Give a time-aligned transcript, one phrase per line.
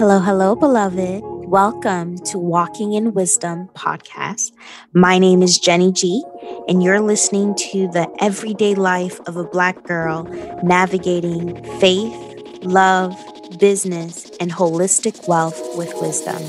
[0.00, 1.20] Hello, hello, beloved.
[1.22, 4.52] Welcome to Walking in Wisdom podcast.
[4.94, 6.24] My name is Jenny G,
[6.68, 10.22] and you're listening to the everyday life of a Black girl
[10.62, 12.14] navigating faith,
[12.62, 13.14] love,
[13.58, 16.42] business, and holistic wealth with wisdom.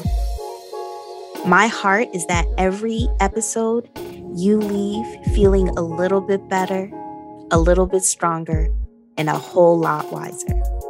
[1.45, 3.89] My heart is that every episode
[4.33, 6.89] you leave feeling a little bit better,
[7.51, 8.69] a little bit stronger,
[9.17, 10.80] and a whole lot wiser.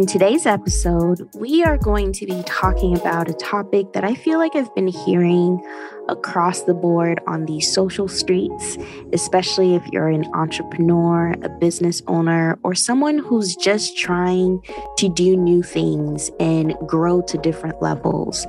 [0.00, 4.38] In today's episode, we are going to be talking about a topic that I feel
[4.38, 5.62] like I've been hearing
[6.08, 8.78] across the board on the social streets,
[9.12, 14.62] especially if you're an entrepreneur, a business owner, or someone who's just trying
[14.96, 18.46] to do new things and grow to different levels.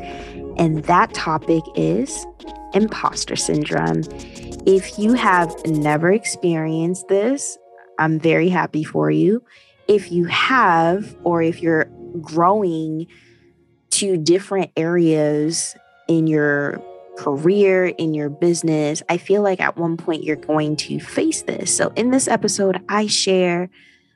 [0.56, 2.26] And that topic is
[2.74, 4.04] imposter syndrome.
[4.66, 7.58] If you have never experienced this,
[8.00, 9.44] I'm very happy for you
[9.92, 13.08] if you have, or if you're growing
[13.90, 15.76] to different areas
[16.08, 16.82] in your
[17.18, 21.76] career, in your business, I feel like at one point you're going to face this.
[21.76, 23.70] So, in this episode, I share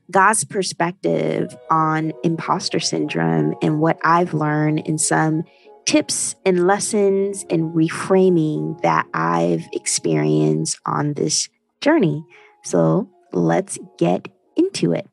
[0.09, 5.43] God's perspective on imposter syndrome and what I've learned in some
[5.85, 11.49] tips and lessons and reframing that I've experienced on this
[11.81, 12.25] journey.
[12.63, 15.05] So, let's get into it.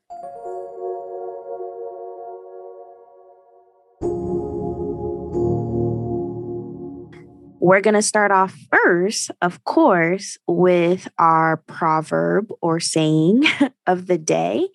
[7.63, 13.45] We're going to start off first, of course, with our proverb or saying
[13.87, 14.67] of the day.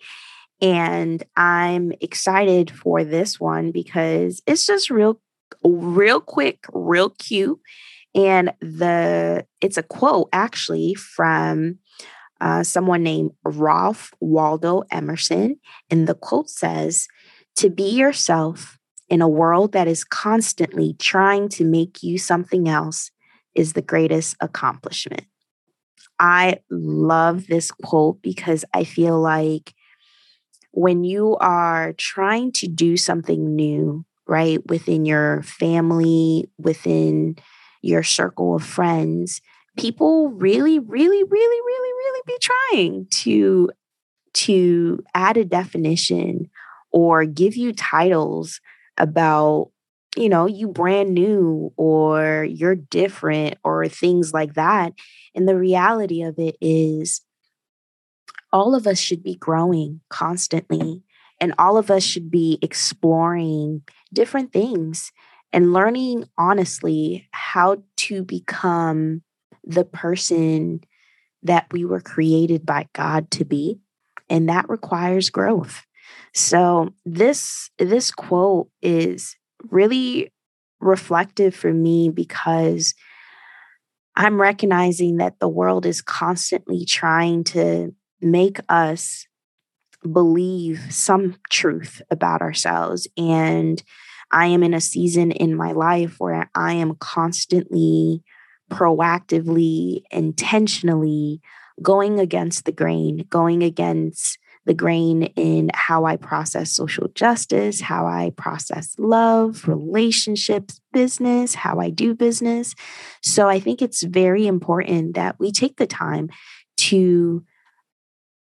[0.62, 5.20] And I'm excited for this one because it's just real,
[5.66, 7.60] real quick, real cute.
[8.16, 11.80] And the it's a quote actually from
[12.40, 15.60] uh, someone named Ralph Waldo Emerson.
[15.90, 17.10] And the quote says,
[17.58, 18.77] To be yourself
[19.10, 23.12] in a world that is constantly trying to make you something else
[23.56, 25.26] is the greatest accomplishment.
[26.20, 29.74] I love this quote because I feel like
[30.72, 37.38] when you are trying to do something new, right, within your family, within
[37.82, 39.42] your circle of friends,
[39.78, 43.70] people really, really, really, really, really be trying to
[44.34, 46.48] to add a definition
[46.92, 48.62] or give you titles
[48.98, 49.72] about
[50.16, 54.94] you know you brand new or you're different or things like that
[55.36, 57.22] and the reality of it is
[58.52, 61.04] all of us should be growing constantly
[61.40, 65.12] and all of us should be exploring different things
[65.54, 69.22] and learning honestly how to become
[69.64, 70.82] the person
[71.44, 73.80] that we were created by God to be
[74.30, 75.87] and that requires growth
[76.38, 79.36] so this this quote is
[79.72, 80.32] really
[80.80, 82.94] reflective for me because
[84.16, 89.26] I'm recognizing that the world is constantly trying to make us
[90.12, 93.82] believe some truth about ourselves and
[94.30, 98.22] I am in a season in my life where I am constantly
[98.70, 101.42] proactively intentionally
[101.82, 108.06] going against the grain, going against the grain in how I process social justice, how
[108.06, 112.76] I process love, relationships, business, how I do business.
[113.24, 116.30] So I think it's very important that we take the time
[116.78, 117.44] to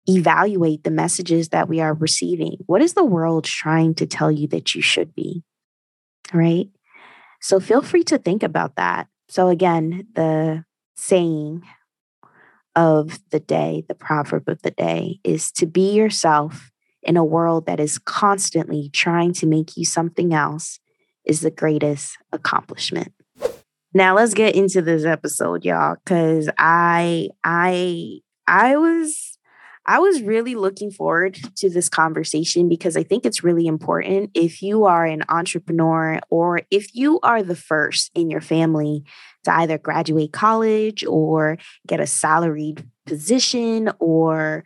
[0.08, 2.58] evaluate the messages that we are receiving.
[2.66, 5.44] What is the world trying to tell you that you should be?
[6.34, 6.68] Right?
[7.42, 9.08] So feel free to think about that.
[9.30, 10.66] So, again, the
[10.98, 11.64] saying
[12.80, 16.72] of the day, the proverb of the day, is to be yourself
[17.04, 20.80] in a world that is constantly trying to make you something else
[21.26, 23.12] is the greatest accomplishment.
[23.94, 29.38] Now let's get into this episode, y'all, because I I I was
[29.86, 34.62] I was really looking forward to this conversation because I think it's really important if
[34.62, 39.04] you are an entrepreneur or if you are the first in your family
[39.46, 41.58] to either graduate college or
[41.88, 44.64] get a salaried position or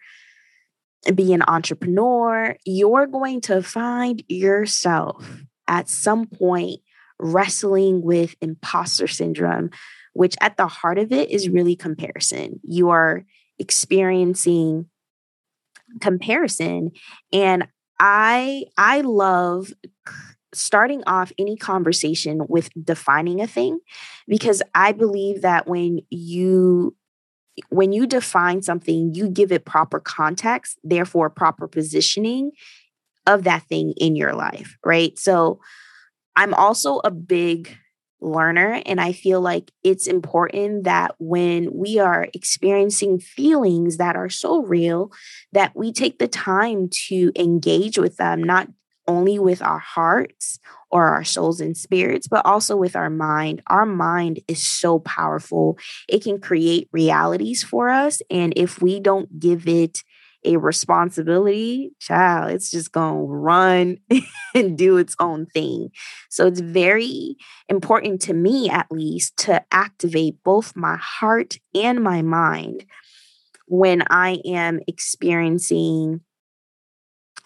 [1.16, 6.80] be an entrepreneur, you're going to find yourself at some point
[7.20, 9.70] wrestling with imposter syndrome,
[10.14, 12.60] which at the heart of it is really comparison.
[12.64, 13.26] You are
[13.60, 14.88] experiencing
[16.02, 16.92] comparison
[17.32, 17.68] and
[18.00, 19.72] i i love
[20.54, 23.80] starting off any conversation with defining a thing
[24.28, 26.96] because i believe that when you
[27.70, 32.52] when you define something, you give it proper context, therefore, proper positioning
[33.28, 35.18] of that thing in your life, right?
[35.18, 35.60] So
[36.36, 37.78] I'm also a big
[38.20, 38.82] learner.
[38.86, 44.64] And I feel like it's important that when we are experiencing feelings that are so
[44.64, 45.12] real,
[45.52, 48.70] that we take the time to engage with them, not
[49.08, 50.60] only with our hearts
[50.90, 53.62] or our souls and spirits, but also with our mind.
[53.68, 55.78] Our mind is so powerful.
[56.08, 58.22] It can create realities for us.
[58.30, 60.04] And if we don't give it
[60.46, 63.98] a responsibility, child, it's just going to run
[64.56, 65.90] and do its own thing.
[66.30, 67.38] So it's very
[67.70, 72.86] important to me, at least, to activate both my heart and my mind
[73.68, 76.22] when I am experiencing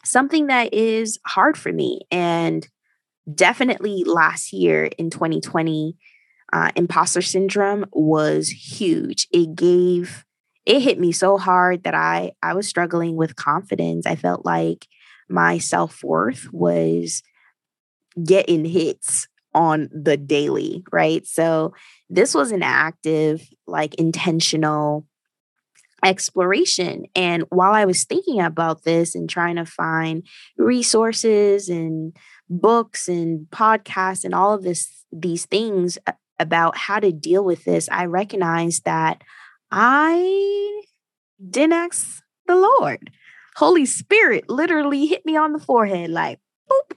[0.07, 2.01] something that is hard for me.
[2.11, 2.67] And
[3.33, 5.95] definitely last year in 2020,
[6.53, 9.27] uh, imposter syndrome was huge.
[9.31, 10.25] It gave,
[10.65, 14.05] it hit me so hard that I I was struggling with confidence.
[14.05, 14.87] I felt like
[15.29, 17.21] my self worth was
[18.23, 21.25] getting hits on the daily, right?
[21.25, 21.73] So
[22.09, 25.06] this was an active, like intentional
[26.03, 27.05] exploration.
[27.15, 30.25] And while I was thinking about this and trying to find
[30.57, 32.15] resources and
[32.49, 35.97] books and podcasts and all of this these things
[36.39, 39.23] about how to deal with this, I recognized that
[39.71, 40.83] I
[41.49, 43.11] didn't ask the Lord.
[43.55, 46.39] Holy Spirit literally hit me on the forehead like
[46.69, 46.95] boop.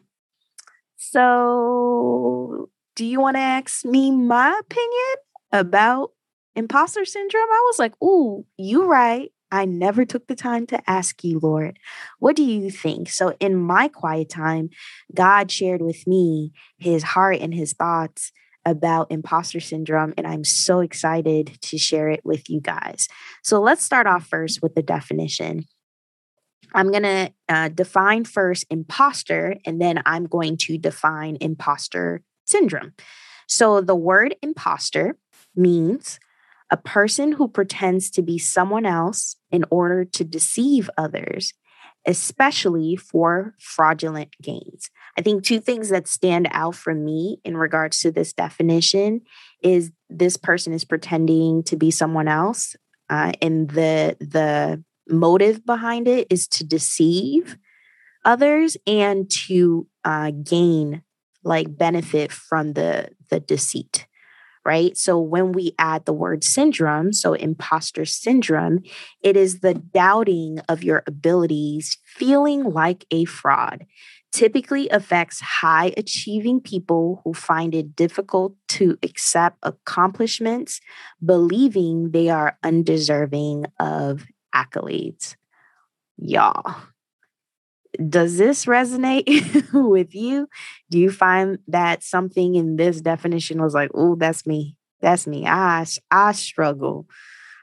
[0.97, 5.17] So, do you want to ask me my opinion
[5.53, 6.13] about
[6.57, 9.31] imposter syndrome, I was like, ooh, you right.
[9.53, 11.79] I never took the time to ask you, Lord,
[12.21, 13.09] what do you think?
[13.09, 14.71] So, in my quiet time,
[15.13, 18.31] God shared with me his heart and his thoughts
[18.65, 23.09] about imposter syndrome, and I'm so excited to share it with you guys.
[23.43, 25.65] So, let's start off first with the definition.
[26.73, 32.93] I'm going to uh, define first imposter, and then I'm going to define imposter syndrome.
[33.49, 35.17] So, the word imposter
[35.57, 36.21] means
[36.71, 41.53] a person who pretends to be someone else in order to deceive others,
[42.07, 44.91] especially for fraudulent gains.
[45.19, 49.23] I think two things that stand out for me in regards to this definition
[49.63, 52.77] is this person is pretending to be someone else,
[53.09, 57.57] uh, and the the motive behind it is to deceive
[58.25, 61.03] others and to uh, gain
[61.43, 64.07] like benefit from the the deceit
[64.65, 64.97] right?
[64.97, 68.81] So when we add the word syndrome, so imposter syndrome,
[69.23, 73.87] it is the doubting of your abilities, feeling like a fraud.
[74.33, 80.81] Typically affects high achieving people who find it difficult to accept accomplishments,
[81.25, 85.35] believing they are undeserving of accolades.
[86.17, 86.77] Y'all,
[88.09, 90.49] does this resonate with you?
[90.91, 94.77] Do you find that something in this definition was like, oh, that's me.
[95.01, 95.47] That's me.
[95.47, 97.07] I I struggle.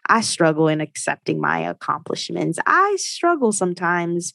[0.10, 2.60] I struggle in accepting my accomplishments.
[2.66, 4.34] I struggle sometimes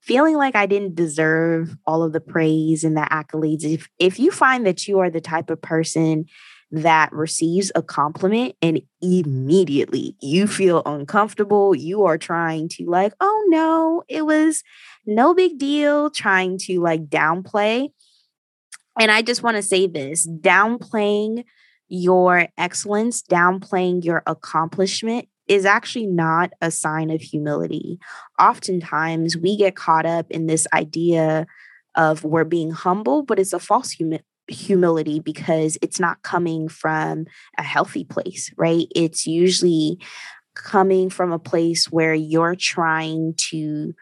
[0.00, 3.64] feeling like I didn't deserve all of the praise and the accolades.
[3.64, 6.26] If if you find that you are the type of person
[6.72, 13.44] that receives a compliment and immediately you feel uncomfortable, you are trying to like, oh
[13.48, 14.62] no, it was
[15.06, 17.90] no big deal, trying to like downplay.
[18.98, 21.44] And I just want to say this downplaying
[21.88, 27.98] your excellence, downplaying your accomplishment is actually not a sign of humility.
[28.40, 31.46] Oftentimes, we get caught up in this idea
[31.94, 37.26] of we're being humble, but it's a false humi- humility because it's not coming from
[37.58, 38.86] a healthy place, right?
[38.94, 39.98] It's usually
[40.54, 43.94] coming from a place where you're trying to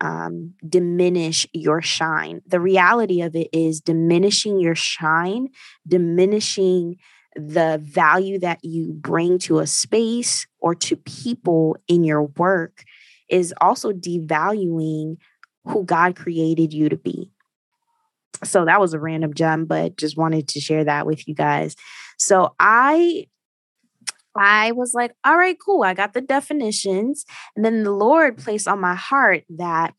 [0.00, 2.40] um, diminish your shine.
[2.46, 5.48] The reality of it is diminishing your shine,
[5.86, 6.96] diminishing
[7.34, 12.84] the value that you bring to a space or to people in your work
[13.28, 15.16] is also devaluing
[15.64, 17.30] who God created you to be.
[18.44, 21.74] So that was a random gem, but just wanted to share that with you guys.
[22.18, 23.26] So I
[24.36, 25.82] I was like, all right, cool.
[25.82, 27.24] I got the definitions.
[27.56, 29.94] And then the Lord placed on my heart that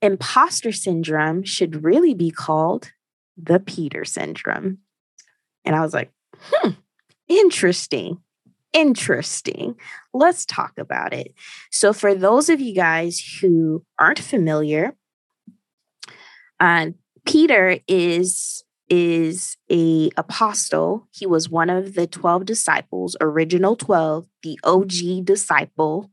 [0.00, 2.92] imposter syndrome should really be called
[3.36, 4.78] the Peter syndrome.
[5.64, 6.70] And I was like, hmm,
[7.28, 8.18] interesting.
[8.72, 9.76] Interesting.
[10.12, 11.32] Let's talk about it.
[11.70, 14.96] So, for those of you guys who aren't familiar,
[16.60, 16.86] uh,
[17.26, 21.08] Peter is is a apostle.
[21.10, 26.10] He was one of the 12 disciples, original 12, the OG disciple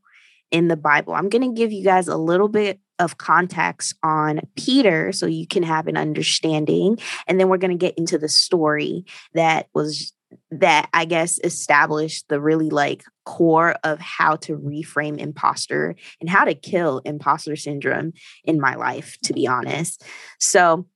[0.52, 1.14] in the Bible.
[1.14, 5.48] I'm going to give you guys a little bit of context on Peter so you
[5.48, 10.14] can have an understanding and then we're going to get into the story that was
[10.52, 16.46] that I guess established the really like core of how to reframe imposter and how
[16.46, 20.04] to kill imposter syndrome in my life to be honest.
[20.40, 20.88] So,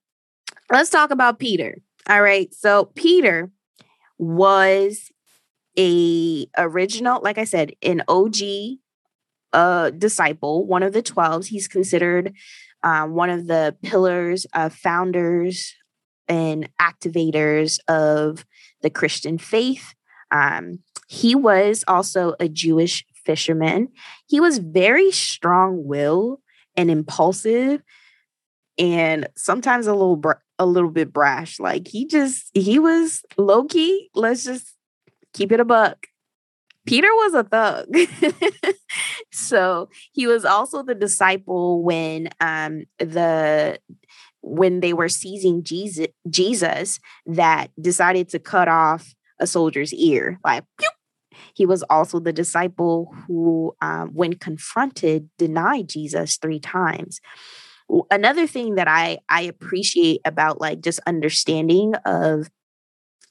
[0.72, 1.78] let's talk about Peter.
[2.08, 2.54] All right.
[2.54, 3.52] So Peter
[4.18, 5.12] was
[5.78, 8.36] a original, like I said, an OG
[9.54, 11.48] uh, disciple, one of the 12s.
[11.48, 12.34] He's considered
[12.84, 15.74] uh, one of the pillars, of founders,
[16.28, 18.46] and activators of
[18.86, 19.96] the Christian faith.
[20.30, 23.90] Um, he was also a Jewish fisherman.
[24.28, 26.40] He was very strong willed
[26.78, 27.82] and impulsive
[28.78, 31.60] and sometimes a little br- a little bit brash.
[31.60, 34.10] Like he just he was low key.
[34.14, 34.76] Let's just
[35.34, 36.06] keep it a buck.
[36.86, 37.88] Peter was a thug.
[39.32, 43.80] so he was also the disciple when um the
[44.46, 50.64] when they were seizing Jesus Jesus that decided to cut off a soldier's ear like
[50.78, 50.88] pew!
[51.56, 57.20] he was also the disciple who um, when confronted denied Jesus 3 times
[58.12, 62.50] another thing that i i appreciate about like just understanding of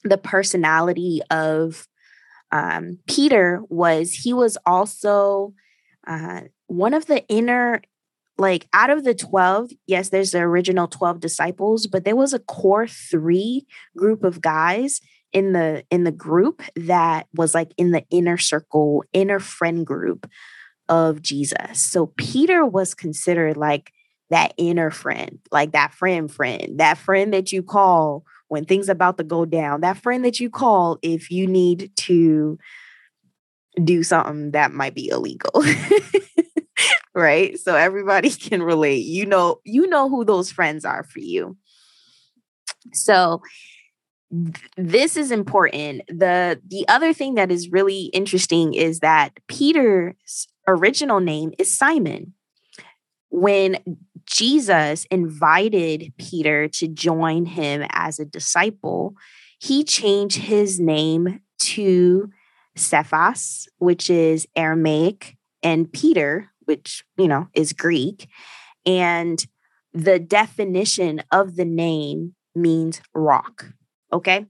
[0.03, 1.87] the personality of
[2.51, 5.53] um, peter was he was also
[6.07, 7.81] uh, one of the inner
[8.37, 12.39] like out of the 12 yes there's the original 12 disciples but there was a
[12.39, 13.65] core 3
[13.95, 15.01] group of guys
[15.31, 20.29] in the in the group that was like in the inner circle inner friend group
[20.87, 23.91] of Jesus so Peter was considered like
[24.29, 29.17] that inner friend, like that friend friend, that friend that you call when things about
[29.17, 32.57] to go down, that friend that you call if you need to
[33.83, 35.51] do something that might be illegal.
[37.15, 37.57] right?
[37.57, 39.05] So everybody can relate.
[39.05, 41.57] You know, you know who those friends are for you.
[42.93, 43.41] So
[44.75, 46.01] this is important.
[46.07, 52.33] The the other thing that is really interesting is that Peter's original name is Simon.
[53.29, 53.77] When
[54.25, 59.15] Jesus invited Peter to join him as a disciple,
[59.59, 62.29] he changed his name to
[62.75, 68.27] Cephas, which is Aramaic, and Peter, which, you know, is Greek.
[68.85, 69.45] And
[69.93, 73.71] the definition of the name means rock.
[74.11, 74.45] Okay.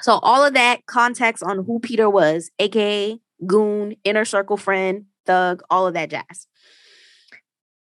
[0.00, 5.62] So, all of that context on who Peter was, aka goon, inner circle friend, thug,
[5.70, 6.46] all of that jazz.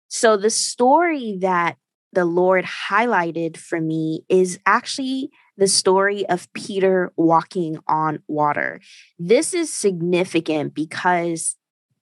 [0.08, 1.78] So the story that
[2.14, 8.82] the Lord highlighted for me is actually the story of Peter walking on water.
[9.18, 11.56] This is significant because,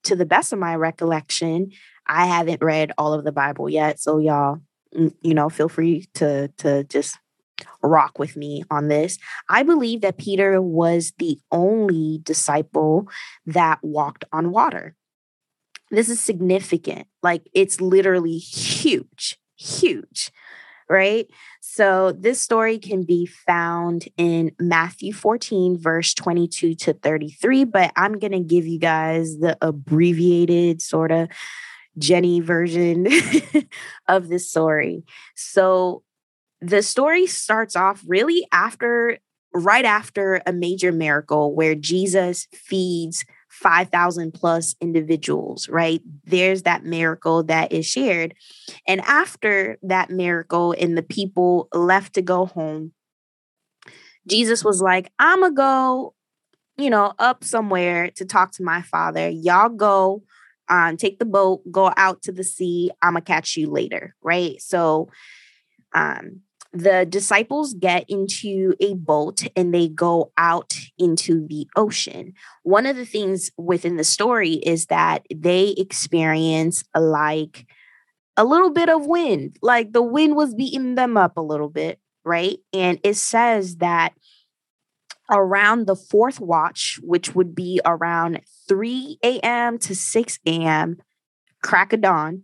[0.09, 1.71] to the best of my recollection,
[2.07, 3.99] I haven't read all of the Bible yet.
[3.99, 4.59] So, y'all,
[4.95, 7.17] mm, you know, feel free to, to just
[7.81, 9.17] rock with me on this.
[9.49, 13.07] I believe that Peter was the only disciple
[13.45, 14.95] that walked on water.
[15.91, 17.07] This is significant.
[17.23, 20.31] Like it's literally huge, huge,
[20.89, 21.27] right?
[21.79, 28.19] So this story can be found in Matthew 14, verse 22 to 33, but I'm
[28.19, 31.29] going to give you guys the abbreviated sort of
[31.97, 33.07] Jenny version
[34.09, 35.05] of this story.
[35.37, 36.03] So
[36.59, 39.17] the story starts off really after,
[39.53, 43.23] right after a major miracle where Jesus feeds
[43.59, 46.01] 5,000 plus individuals, right?
[46.23, 48.33] There's that miracle that is shared.
[48.87, 52.93] And after that miracle and the people left to go home,
[54.27, 56.13] Jesus was like, I'm going to go,
[56.77, 59.27] you know, up somewhere to talk to my father.
[59.27, 60.23] Y'all go,
[60.69, 62.91] um, take the boat, go out to the sea.
[63.01, 64.61] I'm going to catch you later, right?
[64.61, 65.09] So,
[65.93, 72.33] um, the disciples get into a boat and they go out into the ocean.
[72.63, 77.65] One of the things within the story is that they experience like
[78.37, 81.99] a little bit of wind, like the wind was beating them up a little bit,
[82.23, 82.57] right?
[82.71, 84.13] And it says that
[85.29, 89.77] around the fourth watch, which would be around 3 a.m.
[89.79, 90.97] to 6 a.m.,
[91.61, 92.43] crack of dawn,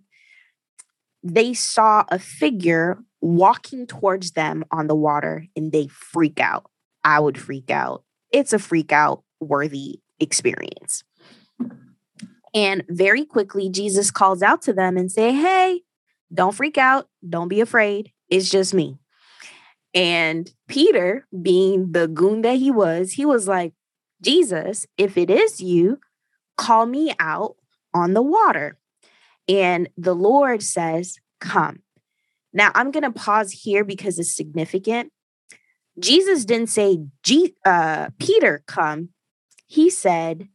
[1.24, 6.70] they saw a figure walking towards them on the water and they freak out.
[7.04, 8.04] I would freak out.
[8.32, 11.04] It's a freak out worthy experience.
[12.54, 15.82] And very quickly, Jesus calls out to them and say, Hey,
[16.32, 17.10] don't freak out.
[17.28, 18.12] Don't be afraid.
[18.30, 19.00] It's just me.
[19.96, 23.74] And Peter, being the goon that he was, he was like,
[24.22, 26.00] Jesus, if it is you,
[26.58, 27.56] call me out
[27.92, 28.78] on the water.
[29.48, 31.82] And the Lord says, Come.
[32.56, 35.12] Now, I'm going to pause here because it's significant.
[36.00, 37.00] Jesus didn't say,
[37.66, 39.10] uh, Peter, come.
[39.68, 40.48] He said,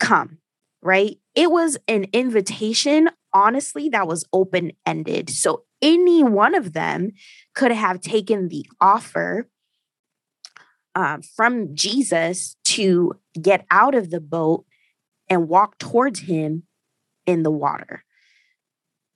[0.00, 0.38] Come,
[0.82, 1.18] right?
[1.36, 5.30] It was an invitation, honestly, that was open ended.
[5.30, 7.12] So any one of them
[7.54, 9.48] could have taken the offer
[10.96, 14.66] uh, from Jesus to get out of the boat
[15.30, 16.64] and walk towards him
[17.24, 18.04] in the water.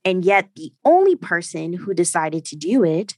[0.04, 3.16] And yet, the only person who decided to do it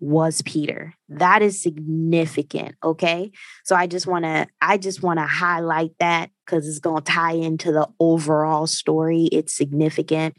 [0.00, 0.94] was Peter.
[1.08, 3.30] That is significant, okay?
[3.64, 7.12] So I just want to I just want to highlight that cuz it's going to
[7.12, 9.28] tie into the overall story.
[9.32, 10.36] It's significant.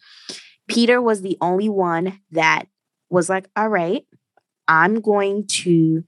[0.67, 2.67] Peter was the only one that
[3.09, 4.05] was like, "All right,
[4.67, 6.03] I'm going to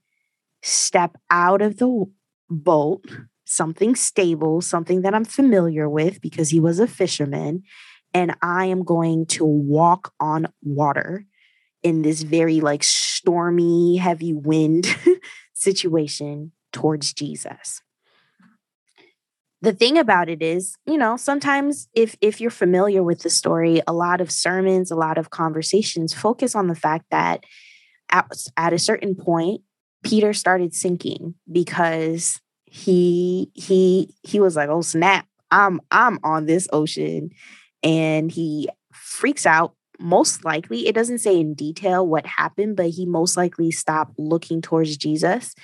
[0.62, 2.06] step out of the
[2.50, 3.06] boat,
[3.46, 7.64] something stable, something that I'm familiar with because he was a fisherman,
[8.18, 11.24] and I am going to walk on water
[11.84, 14.88] in this very like stormy, heavy wind
[15.54, 17.84] situation towards Jesus.
[19.62, 23.82] The thing about it is, you know, sometimes if if you're familiar with the story,
[23.88, 27.44] a lot of sermons, a lot of conversations focus on the fact that
[28.12, 29.62] at, at a certain point
[30.04, 36.68] Peter started sinking because he he he was like, "Oh snap, I'm I'm on this
[36.74, 37.30] ocean."
[37.84, 39.74] And he freaks out.
[40.00, 44.62] Most likely, it doesn't say in detail what happened, but he most likely stopped looking
[44.62, 45.56] towards Jesus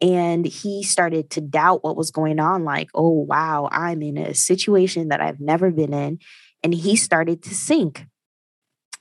[0.00, 4.34] and he started to doubt what was going on like, "Oh wow, I'm in a
[4.34, 6.18] situation that I've never been in."
[6.62, 8.06] And he started to sink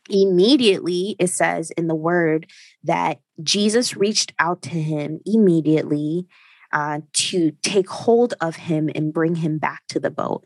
[0.09, 2.47] immediately it says in the word
[2.83, 6.25] that jesus reached out to him immediately
[6.73, 10.45] uh, to take hold of him and bring him back to the boat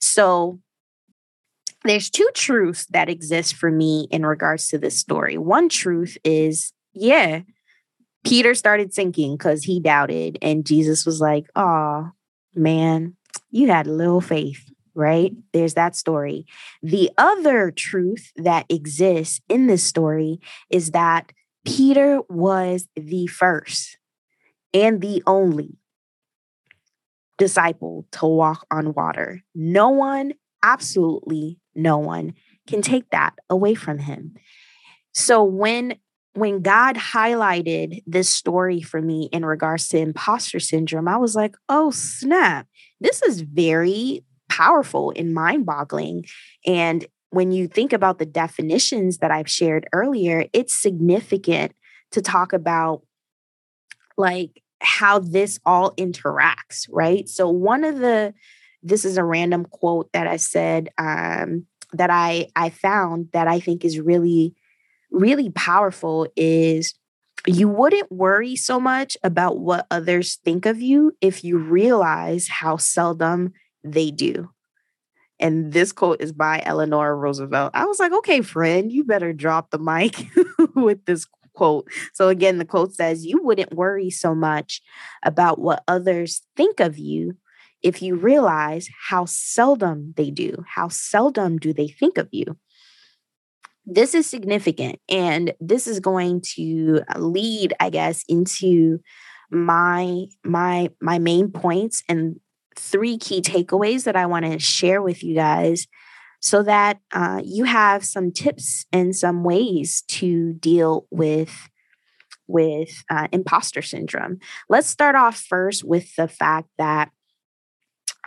[0.00, 0.60] so
[1.88, 6.72] there's two truths that exist for me in regards to this story one truth is
[6.92, 7.40] yeah
[8.24, 12.10] peter started sinking because he doubted and jesus was like oh
[12.54, 13.16] man
[13.50, 15.32] you had little faith right?
[15.52, 16.46] There's that story.
[16.82, 21.32] The other truth that exists in this story is that
[21.64, 23.98] Peter was the first
[24.72, 25.76] and the only
[27.38, 29.42] disciple to walk on water.
[29.54, 32.34] No one, absolutely no one,
[32.66, 32.92] can mm-hmm.
[32.92, 34.34] take that away from him.
[35.12, 35.96] So when
[36.34, 41.56] when God highlighted this story for me in regards to imposter syndrome, I was like,
[41.70, 42.66] oh, snap.
[43.00, 46.26] This is very powerful and mind boggling.
[46.66, 51.72] And when you think about the definitions that I've shared earlier, it's significant
[52.12, 53.02] to talk about
[54.18, 57.28] like how this all interacts, right?
[57.28, 58.34] So, one of the,
[58.86, 63.58] this is a random quote that I said um, that I I found that I
[63.60, 64.54] think is really,
[65.10, 66.94] really powerful is
[67.46, 72.76] you wouldn't worry so much about what others think of you if you realize how
[72.76, 73.52] seldom
[73.84, 74.50] they do.
[75.38, 77.72] And this quote is by Eleanor Roosevelt.
[77.74, 80.26] I was like, okay, friend, you better drop the mic
[80.74, 81.88] with this quote.
[82.14, 84.80] So, again, the quote says, You wouldn't worry so much
[85.22, 87.36] about what others think of you
[87.86, 90.64] if you realize how seldom they do.
[90.66, 92.58] How seldom do they think of you?
[93.84, 94.98] This is significant.
[95.08, 98.98] And this is going to lead, I guess, into
[99.52, 102.40] my my my main points and
[102.74, 105.86] three key takeaways that I want to share with you guys
[106.40, 111.68] so that uh, you have some tips and some ways to deal with
[112.48, 114.38] with uh, imposter syndrome.
[114.68, 117.10] Let's start off first with the fact that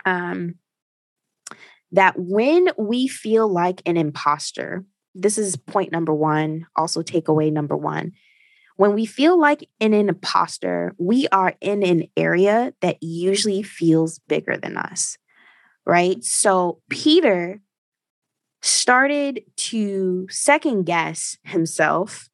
[0.04, 0.54] um,
[1.92, 4.84] that when we feel like an imposter,
[5.14, 8.12] this is point number one, also takeaway number one.
[8.76, 14.20] When we feel like in an imposter, we are in an area that usually feels
[14.20, 15.18] bigger than us,
[15.84, 16.22] right?
[16.24, 17.60] So Peter
[18.62, 22.28] started to second guess himself,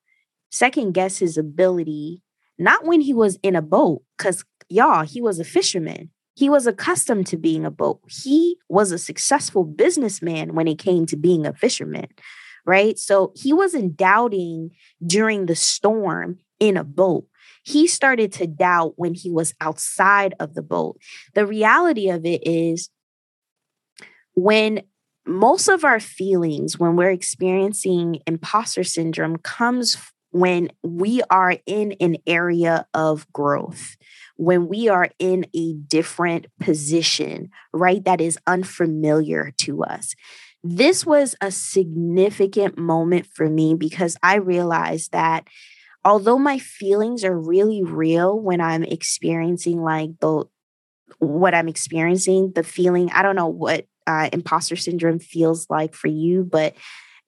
[0.51, 2.23] second guess his ability,
[2.59, 6.11] not when he was in a boat, because y'all, he was a fisherman.
[6.37, 8.01] He was accustomed to being a boat.
[8.09, 12.09] He was a successful businessman when it came to being a fisherman
[12.66, 12.99] right?
[12.99, 14.72] So he wasn't doubting
[15.07, 17.27] during the storm in a boat.
[17.62, 20.99] He started to doubt when he was outside of the boat.
[21.35, 22.90] The reality of it is
[24.35, 24.83] when
[25.27, 29.96] most of our feelings when we're experiencing imposter syndrome comes
[30.31, 33.96] when we are in an area of growth,
[34.37, 40.14] when we are in a different position, right, that is unfamiliar to us.
[40.62, 45.46] This was a significant moment for me because I realized that
[46.05, 50.44] although my feelings are really real when I'm experiencing like the
[51.18, 56.09] what I'm experiencing, the feeling, I don't know what uh, imposter syndrome feels like for
[56.09, 56.75] you, but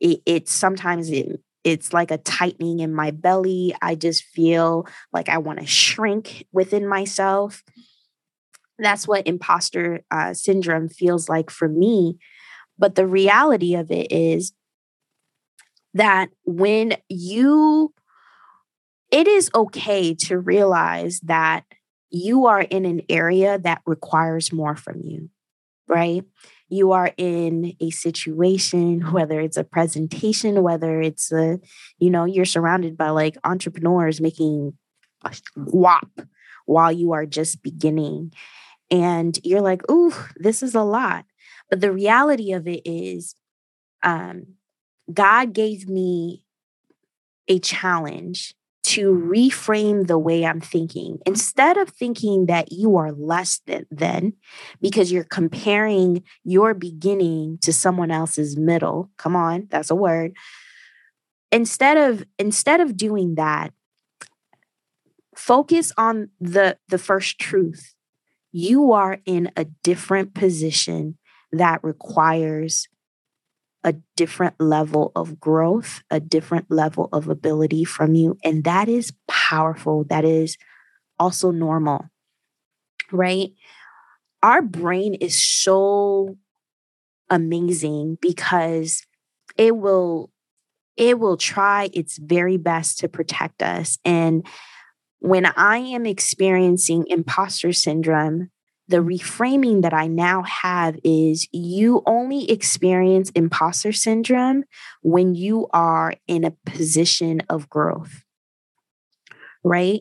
[0.01, 3.75] it, it sometimes it it's like a tightening in my belly.
[3.83, 7.63] I just feel like I want to shrink within myself.
[8.79, 12.19] That's what imposter uh, syndrome feels like for me.
[12.79, 14.53] But the reality of it is
[15.95, 17.93] that when you,
[19.11, 21.65] it is okay to realize that
[22.11, 25.29] you are in an area that requires more from you,
[25.89, 26.25] right?
[26.69, 31.59] You are in a situation, whether it's a presentation, whether it's a,
[31.99, 34.75] you know, you're surrounded by like entrepreneurs making
[35.25, 36.09] a whop
[36.67, 38.33] while you are just beginning.
[38.91, 41.25] And you're like, ooh, this is a lot.
[41.71, 43.35] But the reality of it is,
[44.03, 44.55] um,
[45.13, 46.43] God gave me
[47.49, 48.55] a challenge
[48.89, 51.19] to reframe the way I'm thinking.
[51.27, 54.33] Instead of thinking that you are less than, than
[54.81, 59.11] because you're comparing your beginning to someone else's middle.
[59.19, 60.33] Come on, that's a word.
[61.53, 63.75] Instead of instead of doing that,
[65.37, 67.95] focus on the the first truth.
[68.53, 71.19] You are in a different position
[71.53, 72.89] that requires
[73.85, 78.37] a different level of growth, a different level of ability from you.
[78.45, 80.05] And that is powerful.
[80.05, 80.57] That is
[81.19, 82.07] also normal,
[83.13, 83.51] right?
[84.43, 86.37] Our brain is so
[87.31, 89.03] amazing because
[89.57, 90.31] it will
[90.97, 94.47] it will try its very best to protect us and
[95.19, 98.51] when i am experiencing imposter syndrome
[98.89, 104.65] the reframing that I now have is you only experience imposter syndrome
[105.03, 108.25] when you are in a position of growth,
[109.63, 110.01] right?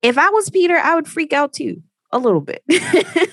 [0.00, 2.64] If I was Peter, I would freak out too, a little bit.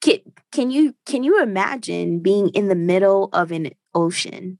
[0.00, 0.18] can,
[0.50, 4.58] can you can you imagine being in the middle of an ocean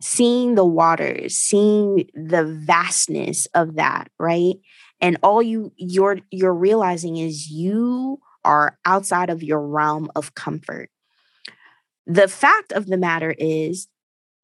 [0.00, 4.54] seeing the waters seeing the vastness of that right
[5.00, 10.90] and all you you're you're realizing is you are outside of your realm of comfort.
[12.06, 13.88] The fact of the matter is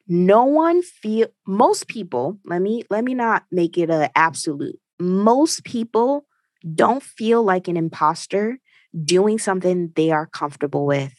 [0.06, 5.64] no one feel most people let me let me not make it a absolute most
[5.64, 6.26] people
[6.74, 8.58] don't feel like an imposter
[9.02, 11.12] doing something they are comfortable with.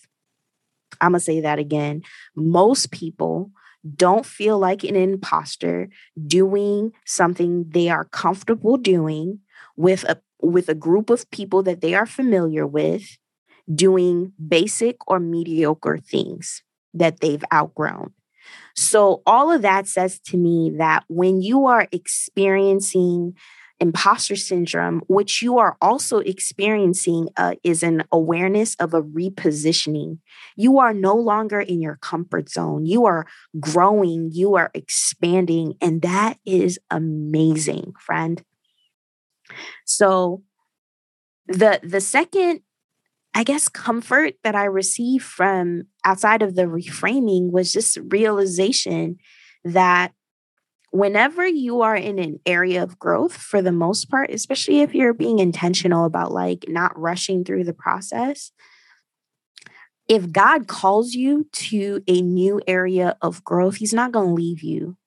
[1.02, 2.04] I'm going to say that again.
[2.36, 3.52] Most people
[3.96, 5.90] don't feel like an imposter
[6.26, 9.40] doing something they are comfortable doing
[9.76, 13.18] with a with a group of people that they are familiar with
[13.74, 16.62] doing basic or mediocre things
[16.94, 18.14] that they've outgrown.
[18.76, 23.34] So all of that says to me that when you are experiencing
[23.80, 30.20] imposter syndrome, which you are also experiencing uh, is an awareness of a repositioning.
[30.56, 32.86] You are no longer in your comfort zone.
[32.86, 33.28] You are
[33.60, 38.44] growing, you are expanding, and that is amazing, friend.
[39.86, 40.42] So
[41.48, 42.62] the the second
[43.38, 49.18] I guess comfort that I received from outside of the reframing was just realization
[49.66, 50.14] that
[50.96, 55.14] whenever you are in an area of growth for the most part especially if you're
[55.14, 58.52] being intentional about like not rushing through the process
[60.08, 64.62] if god calls you to a new area of growth he's not going to leave
[64.62, 64.98] you.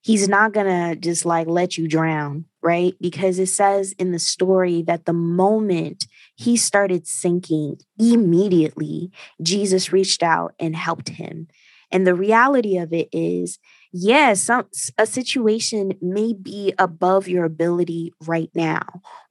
[0.00, 2.94] He's not going to just like let you drown right?
[2.98, 9.10] Because it says in the story that the moment he started sinking immediately
[9.42, 11.46] jesus reached out and helped him.
[11.92, 13.58] And the reality of it is
[13.96, 14.34] yeah,
[14.98, 18.82] a situation may be above your ability right now,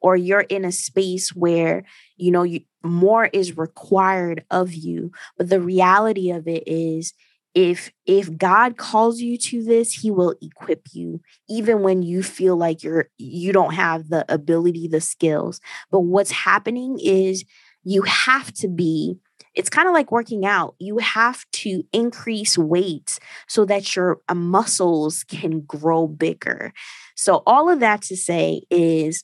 [0.02, 1.84] or you're in a space where
[2.16, 5.12] you know you, more is required of you.
[5.38, 7.14] But the reality of it is,
[7.54, 12.56] if if God calls you to this, He will equip you, even when you feel
[12.56, 15.60] like you're you don't have the ability, the skills.
[15.92, 17.44] But what's happening is
[17.84, 19.18] you have to be
[19.56, 20.76] it's kind of like working out.
[20.80, 26.74] You have to increase weight so that your uh, muscles can grow bigger.
[27.16, 29.24] So, all of that to say is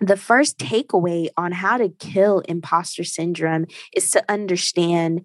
[0.00, 5.24] the first takeaway on how to kill imposter syndrome is to understand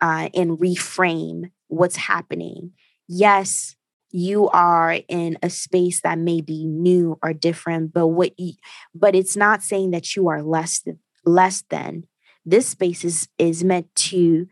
[0.00, 2.72] uh, and reframe what's happening.
[3.08, 3.74] yes,
[4.10, 8.54] you are in a space that may be new or different, but what you,
[8.94, 12.04] but it's not saying that you are less than, less than.
[12.48, 14.46] This space is is meant to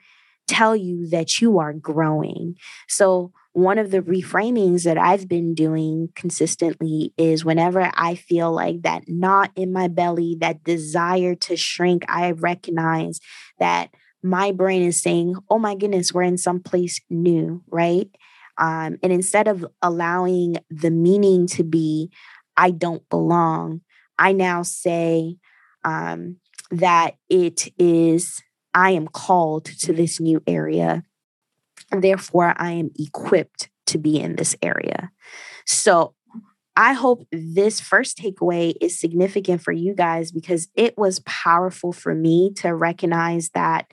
[0.47, 2.57] tell you that you are growing.
[2.89, 8.83] So one of the reframings that I've been doing consistently is whenever I feel like
[8.83, 13.19] that knot in my belly, that desire to shrink, I recognize
[13.59, 13.91] that
[14.23, 18.11] my brain is saying, oh my goodness, we're in some place new, right?
[18.59, 22.11] Um, and instead of allowing the meaning to be,
[22.57, 23.81] I don't belong,
[24.19, 25.37] I now say
[25.85, 26.37] um,
[26.71, 28.43] that it is,
[28.75, 31.03] I am called to this new area.
[31.91, 35.11] And therefore, I am equipped to be in this area.
[35.65, 36.15] So
[36.77, 42.15] I hope this first takeaway is significant for you guys because it was powerful for
[42.15, 43.87] me to recognize that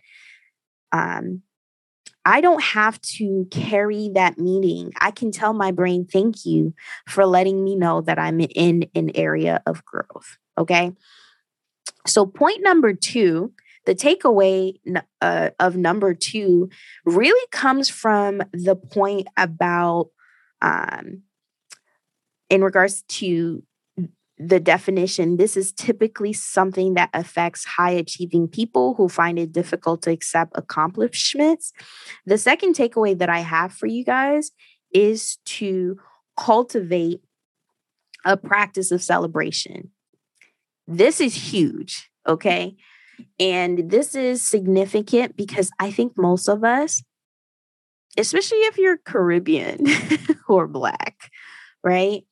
[0.92, 1.44] um,
[2.26, 4.92] I don't have to carry that meaning.
[5.00, 6.74] I can tell my brain, thank you
[7.08, 10.38] for letting me know that I'm in an area of growth.
[10.58, 10.94] Okay.
[12.06, 13.54] So, point number two,
[13.86, 14.80] the takeaway
[15.22, 16.70] uh, of number two
[17.06, 20.10] really comes from the point about,
[20.62, 21.24] um,
[22.50, 23.64] in regards to
[24.38, 30.02] the definition, this is typically something that affects high achieving people who find it difficult
[30.04, 31.72] to accept accomplishments.
[32.26, 34.52] The second takeaway that I have for you guys
[34.92, 35.98] is to
[36.38, 37.22] cultivate
[38.26, 39.92] a practice of celebration.
[40.88, 42.76] This is huge, okay?
[43.40, 47.04] And this is significant because I think most of us,
[48.18, 49.86] especially if you're Caribbean
[50.48, 51.32] or Black,
[51.84, 52.24] right?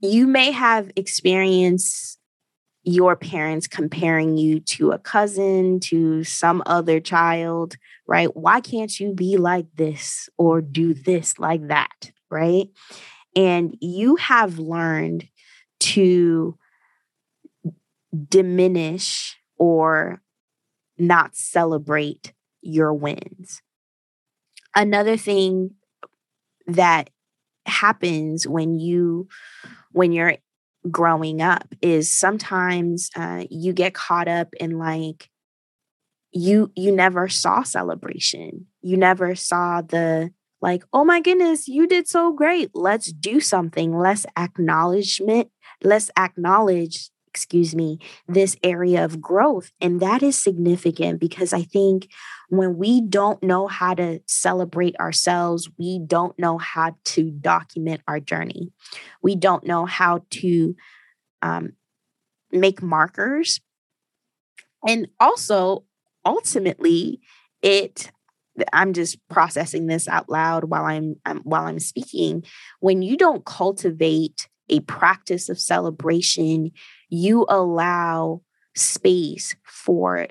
[0.00, 2.18] you may have experienced
[2.82, 8.34] your parents comparing you to a cousin, to some other child, right?
[8.36, 12.68] Why can't you be like this or do this like that, right?
[13.34, 15.26] And you have learned
[15.80, 16.56] to
[18.28, 20.22] diminish or
[20.98, 23.62] not celebrate your wins.
[24.74, 25.70] Another thing
[26.66, 27.10] that
[27.66, 29.28] happens when you
[29.92, 30.36] when you're
[30.90, 35.28] growing up is sometimes uh, you get caught up in like
[36.32, 38.66] you you never saw celebration.
[38.82, 42.70] You never saw the like oh my goodness you did so great.
[42.74, 43.96] Let's do something.
[43.96, 45.48] Let's acknowledgement
[45.82, 49.70] let's acknowledge excuse me, this area of growth.
[49.78, 52.08] And that is significant because I think
[52.48, 58.20] when we don't know how to celebrate ourselves, we don't know how to document our
[58.20, 58.72] journey.
[59.22, 60.74] We don't know how to
[61.42, 61.72] um,
[62.50, 63.60] make markers.
[64.88, 65.84] And also,
[66.24, 67.20] ultimately,
[67.60, 68.10] it
[68.72, 72.42] I'm just processing this out loud while I'm, I'm while I'm speaking.
[72.80, 76.72] When you don't cultivate a practice of celebration,
[77.08, 78.42] you allow
[78.74, 80.28] space for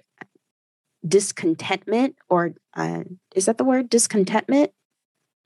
[1.07, 3.03] discontentment or uh,
[3.35, 3.89] is that the word?
[3.89, 4.71] Discontentment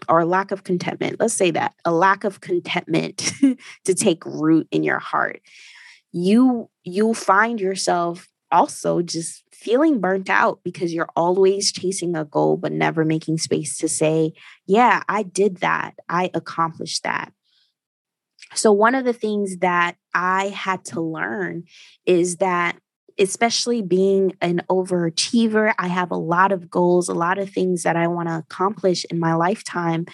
[0.07, 1.19] or lack of contentment?
[1.19, 3.31] Let's say that a lack of contentment
[3.85, 5.41] to take root in your heart.
[6.11, 12.57] You you'll find yourself also just feeling burnt out because you're always chasing a goal
[12.57, 14.33] but never making space to say
[14.65, 15.93] yeah i did that.
[16.07, 17.31] I accomplished that
[18.53, 21.63] so, one of the things that I had to learn
[22.05, 22.77] is that,
[23.17, 27.95] especially being an overachiever, I have a lot of goals, a lot of things that
[27.95, 30.05] I want to accomplish in my lifetime.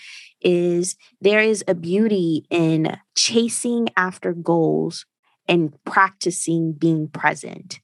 [0.41, 5.05] Is there is a beauty in chasing after goals
[5.47, 7.79] and practicing being present.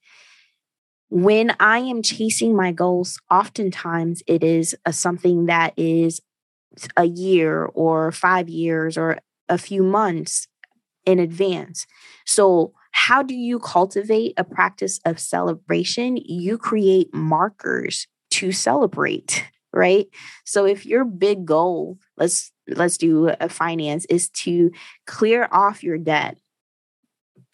[1.10, 6.22] When I am chasing my goals, oftentimes it is a, something that is
[6.96, 9.20] a year or five years or
[9.52, 10.48] a few months
[11.06, 11.86] in advance.
[12.26, 16.18] So, how do you cultivate a practice of celebration?
[16.18, 20.08] You create markers to celebrate, right?
[20.46, 24.72] So if your big goal, let's let's do a finance is to
[25.08, 26.38] clear off your debt,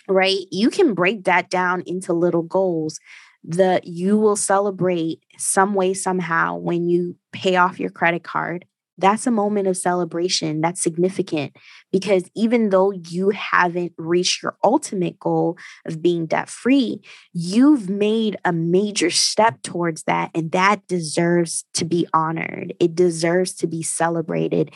[0.07, 0.39] right?
[0.51, 2.99] You can break that down into little goals
[3.43, 8.65] that you will celebrate some way somehow when you pay off your credit card
[8.97, 11.55] that's a moment of celebration that's significant
[11.91, 17.01] because even though you haven't reached your ultimate goal of being debt free,
[17.33, 20.31] you've made a major step towards that.
[20.33, 24.71] And that deserves to be honored, it deserves to be celebrated.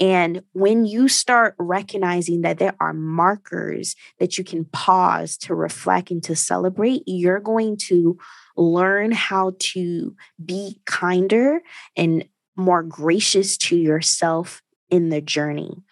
[0.00, 6.10] And when you start recognizing that there are markers that you can pause to reflect
[6.10, 8.18] and to celebrate, you're going to
[8.56, 11.60] learn how to be kinder
[11.96, 12.24] and
[12.60, 15.82] more gracious to yourself in the journey.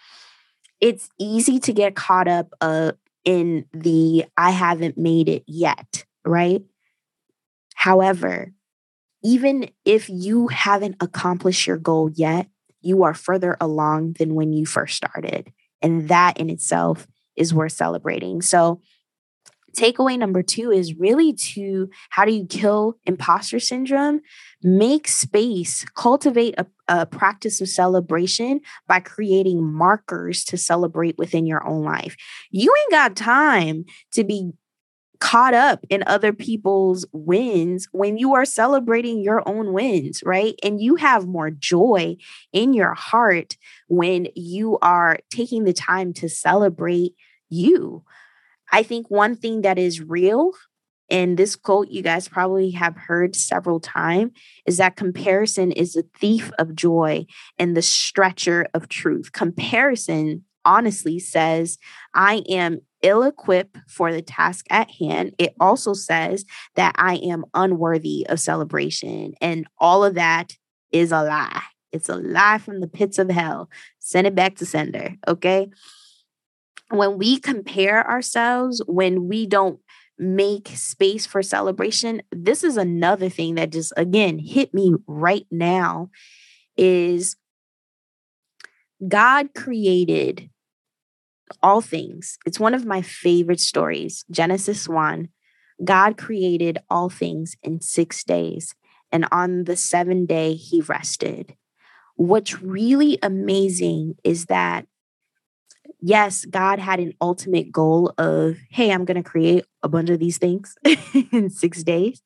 [0.81, 2.93] It's easy to get caught up uh,
[3.25, 6.63] in the I haven't made it yet, right?
[7.75, 8.53] However,
[9.23, 12.49] even if you haven't accomplished your goal yet,
[12.81, 15.53] you are further along than when you first started.
[15.83, 18.43] And that in itself is worth celebrating.
[18.43, 18.81] So,
[19.79, 24.21] takeaway number two is really to how do you kill imposter syndrome?
[24.63, 31.65] Make space, cultivate a, a, practice of celebration by creating markers to celebrate within your
[31.67, 32.17] own life.
[32.51, 34.51] You ain't got time to be
[35.21, 40.55] caught up in other people's wins when you are celebrating your own wins, right?
[40.63, 42.17] And you have more joy
[42.53, 43.57] in your heart
[43.89, 47.15] when you are taking the time to celebrate
[47.49, 48.05] you.
[48.73, 50.53] I think one thing that is real,
[51.11, 54.33] and this quote you guys probably have heard several times,
[54.67, 57.27] is that comparison is the thief of joy
[57.59, 59.33] and the stretcher of truth.
[59.33, 61.79] Comparison honestly says,
[62.15, 65.33] I am ill equipped for the task at hand.
[65.39, 69.35] It also says that I am unworthy of celebration.
[69.41, 70.57] And all of that
[70.93, 71.63] is a lie.
[71.93, 73.71] It's a lie from the pits of hell.
[73.99, 75.15] Send it back to sender.
[75.27, 75.69] Okay.
[76.91, 79.81] When we compare ourselves, when we don't
[80.19, 86.11] make space for celebration, this is another thing that just again hit me right now
[86.77, 87.37] is
[89.07, 90.51] God created
[91.63, 92.39] all things.
[92.47, 94.25] It's one of my favorite stories.
[94.31, 95.29] Genesis 1
[95.85, 98.75] God created all things in six days,
[99.13, 101.55] and on the seventh day, he rested.
[102.17, 104.87] What's really amazing is that,
[106.01, 110.19] yes, God had an ultimate goal of, hey, I'm going to create a bunch of
[110.19, 110.77] these things
[111.33, 112.23] in six days.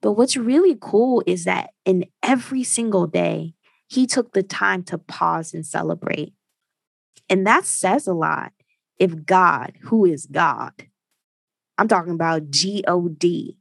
[0.00, 3.54] But what's really cool is that in every single day,
[3.88, 6.34] he took the time to pause and celebrate.
[7.28, 8.52] And that says a lot.
[8.98, 10.72] If God, who is God,
[11.78, 13.56] I'm talking about G O D,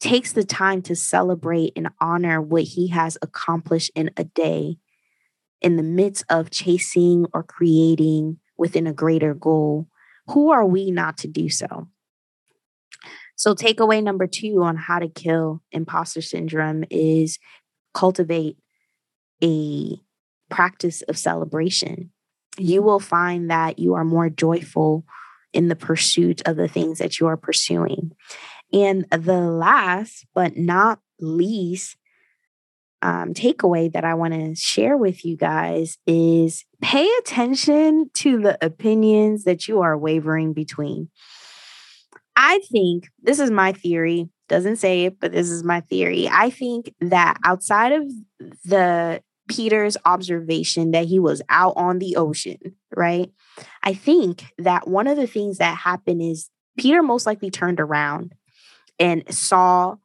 [0.00, 4.78] takes the time to celebrate and honor what he has accomplished in a day
[5.60, 9.88] in the midst of chasing or creating within a greater goal,
[10.28, 11.88] who are we not to do so?
[13.36, 17.38] So, takeaway number two on how to kill imposter syndrome is
[17.92, 18.56] cultivate
[19.42, 19.96] a
[20.50, 22.12] practice of celebration
[22.58, 22.86] you mm-hmm.
[22.86, 25.04] will find that you are more joyful
[25.52, 28.12] in the pursuit of the things that you are pursuing.
[28.72, 31.96] And the last but not least
[33.04, 38.58] um, takeaway that I want to share with you guys is pay attention to the
[38.64, 41.10] opinions that you are wavering between.
[42.34, 46.28] I think this is my theory, doesn't say it, but this is my theory.
[46.32, 48.10] I think that outside of
[48.64, 52.58] the Peter's observation that he was out on the ocean,
[52.96, 53.30] right?
[53.82, 58.34] I think that one of the things that happened is Peter most likely turned around
[58.98, 59.96] and saw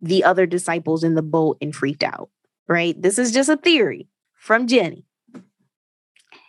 [0.00, 2.30] the other disciples in the boat and freaked out,
[2.68, 3.00] right?
[3.00, 5.04] This is just a theory from Jenny.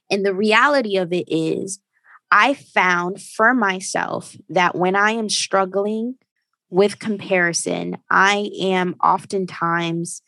[0.10, 1.80] And the reality of it is,
[2.32, 6.15] I found for myself that when I am struggling
[6.69, 10.21] with comparison, I am oftentimes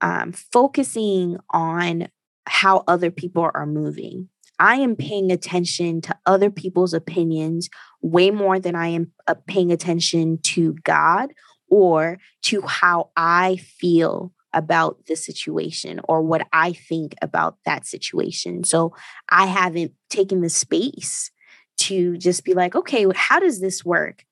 [0.00, 2.08] um, focusing on
[2.46, 4.28] how other people are moving.
[4.58, 7.68] I am paying attention to other people's opinions
[8.00, 11.32] way more than I am uh, paying attention to God
[11.68, 18.64] or to how I feel about the situation or what I think about that situation.
[18.64, 18.94] So
[19.28, 21.30] I haven't taken the space
[21.78, 24.24] to just be like, okay, how does this work?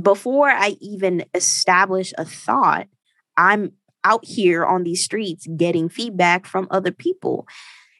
[0.00, 2.88] Before I even establish a thought,
[3.36, 3.72] I'm
[4.04, 7.46] out here on these streets getting feedback from other people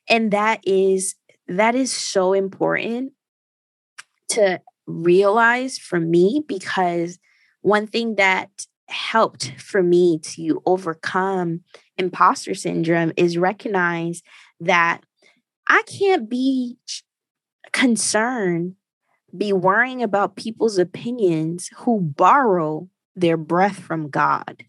[0.09, 1.15] and that is
[1.49, 3.13] that is so important
[4.31, 7.19] to realize for me because
[7.61, 8.51] one thing that
[8.93, 11.61] helped for me to overcome
[11.99, 14.23] imposter syndrome is recognize
[14.61, 15.01] that
[15.67, 16.77] I can't be
[17.73, 18.75] concerned,
[19.37, 24.65] be worrying about people's opinions who borrow their breath from God.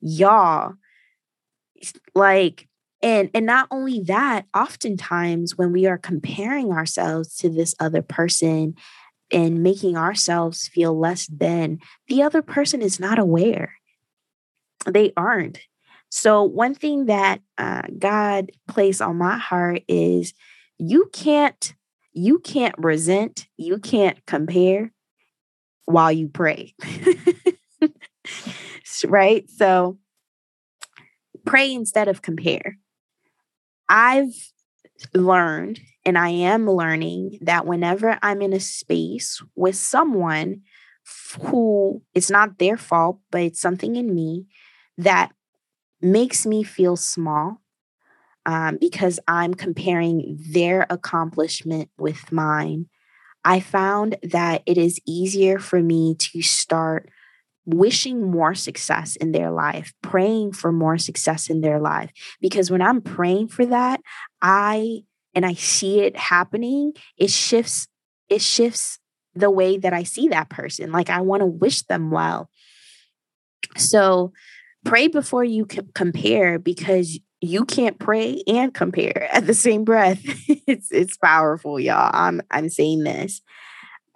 [0.00, 0.74] Y'all
[2.14, 2.68] like
[3.02, 8.74] and and not only that oftentimes when we are comparing ourselves to this other person
[9.32, 13.74] and making ourselves feel less than the other person is not aware
[14.86, 15.60] they aren't
[16.10, 20.34] so one thing that uh, god placed on my heart is
[20.78, 21.74] you can't
[22.12, 24.92] you can't resent you can't compare
[25.84, 26.74] while you pray
[29.06, 29.48] right?
[29.50, 29.98] So
[31.44, 32.78] pray instead of compare.
[33.88, 34.34] I've
[35.14, 40.62] learned and I am learning that whenever I'm in a space with someone
[41.40, 44.46] who it's not their fault, but it's something in me
[44.98, 45.32] that
[46.00, 47.60] makes me feel small
[48.46, 52.86] um, because I'm comparing their accomplishment with mine.
[53.44, 57.10] I found that it is easier for me to start
[57.68, 62.10] wishing more success in their life, praying for more success in their life.
[62.40, 64.00] Because when I'm praying for that,
[64.40, 65.00] I
[65.34, 67.86] and I see it happening, it shifts,
[68.30, 68.98] it shifts
[69.34, 70.90] the way that I see that person.
[70.92, 72.48] Like I want to wish them well.
[73.76, 74.32] So
[74.86, 80.20] pray before you compare because you can't pray and compare at the same breath.
[80.66, 82.10] it's it's powerful, y'all.
[82.14, 83.42] I'm I'm saying this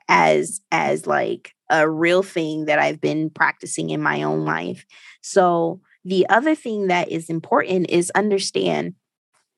[0.08, 4.86] as as like a real thing that I've been practicing in my own life.
[5.22, 8.94] So the other thing that is important is understand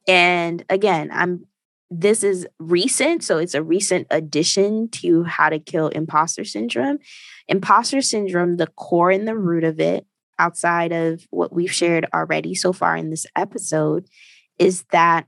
[0.06, 1.46] and again, I'm
[1.90, 6.98] this is recent, so it's a recent addition to how to kill imposter syndrome.
[7.46, 10.06] Imposter syndrome, the core and the root of it
[10.38, 14.06] outside of what we've shared already so far in this episode
[14.58, 15.26] is that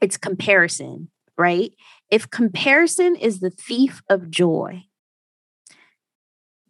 [0.00, 1.74] it's comparison, right?
[2.10, 4.84] If comparison is the thief of joy,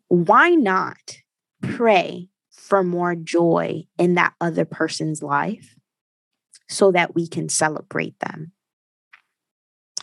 [0.09, 1.19] why not
[1.63, 5.75] pray for more joy in that other person's life
[6.69, 8.53] so that we can celebrate them?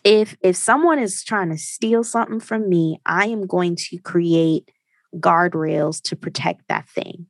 [0.03, 4.69] If if someone is trying to steal something from me, I am going to create
[5.15, 7.27] guardrails to protect that thing.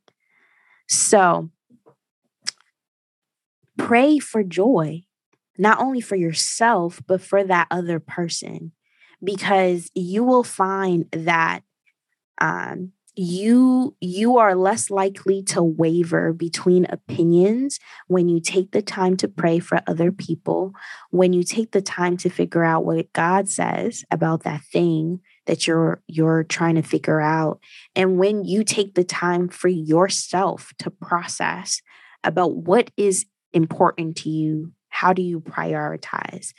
[0.90, 1.50] So
[3.78, 5.04] pray for joy,
[5.58, 8.74] not only for yourself, but for that other person,
[9.24, 11.62] because you will find that
[12.40, 19.16] um, you you are less likely to waver between opinions when you take the time
[19.16, 20.74] to pray for other people
[21.12, 25.66] when you take the time to figure out what god says about that thing that
[25.66, 27.60] you're you're trying to figure out
[27.96, 31.82] and when you take the time for yourself to process
[32.24, 36.54] about what is important to you how do you prioritize?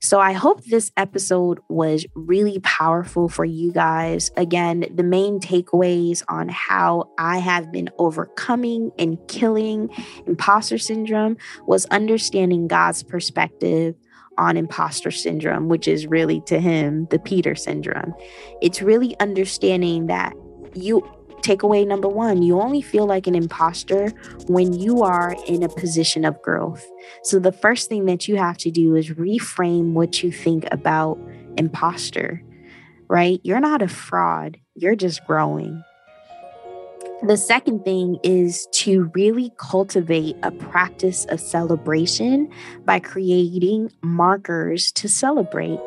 [0.00, 4.30] So I hope this episode was really powerful for you guys.
[4.38, 9.90] Again, the main takeaways on how I have been overcoming and killing
[10.26, 11.36] imposter syndrome
[11.66, 13.94] was understanding God's perspective
[14.38, 18.14] on imposter syndrome, which is really to him the Peter syndrome.
[18.62, 20.32] It's really understanding that
[20.74, 21.02] you
[21.42, 24.08] takeaway number one you only feel like an imposter
[24.46, 26.84] when you are in a position of growth.
[27.22, 31.18] So, the first thing that you have to do is reframe what you think about
[31.56, 32.42] imposter,
[33.08, 33.40] right?
[33.42, 35.82] You're not a fraud, you're just growing.
[37.24, 42.50] The second thing is to really cultivate a practice of celebration
[42.84, 45.78] by creating markers to celebrate.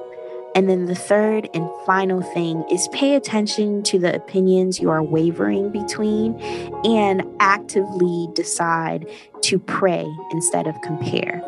[0.55, 5.03] And then the third and final thing is pay attention to the opinions you are
[5.03, 6.39] wavering between
[6.85, 9.05] and actively decide
[9.41, 11.43] to pray instead of compare.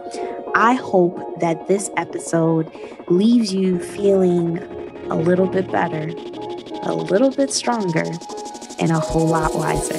[0.56, 2.70] I hope that this episode
[3.08, 4.60] leaves you feeling
[5.10, 6.10] a little bit better,
[6.84, 8.06] a little bit stronger,
[8.80, 9.98] and a whole lot wiser.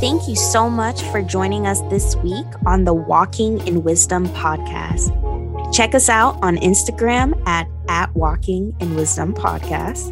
[0.00, 5.19] Thank you so much for joining us this week on the Walking in Wisdom podcast.
[5.72, 10.10] Check us out on Instagram at, at Walking in Wisdom Podcast.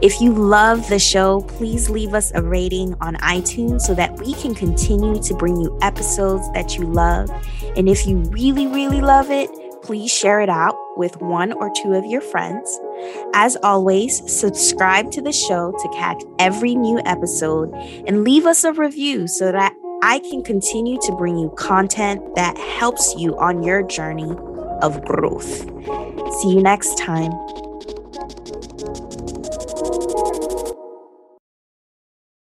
[0.00, 4.34] If you love the show, please leave us a rating on iTunes so that we
[4.34, 7.30] can continue to bring you episodes that you love.
[7.76, 9.50] And if you really, really love it,
[9.82, 12.78] please share it out with one or two of your friends.
[13.34, 17.72] As always, subscribe to the show to catch every new episode
[18.06, 19.74] and leave us a review so that
[20.04, 24.32] I can continue to bring you content that helps you on your journey
[24.82, 25.66] of growth.
[26.40, 27.32] See you next time.